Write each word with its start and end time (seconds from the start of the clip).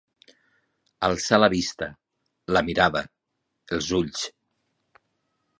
Alçar 1.07 1.39
la 1.41 1.49
vista, 1.53 1.89
la 2.57 2.65
mirada, 2.71 3.05
els 3.79 3.91
ulls. 4.03 4.29